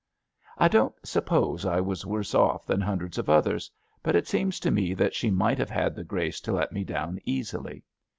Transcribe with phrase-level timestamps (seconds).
[0.57, 3.69] I don^t suppose I was worse off than hundreds of others,
[4.01, 6.83] but it seems to me that she might have had the grace to let me
[6.83, 7.83] down easily.